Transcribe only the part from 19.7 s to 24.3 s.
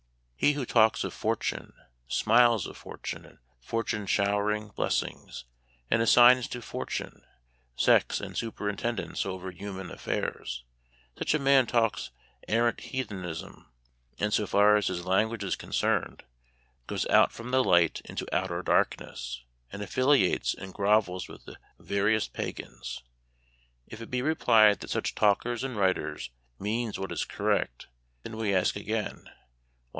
and affiliates and grovels with the veriest pagans. If it be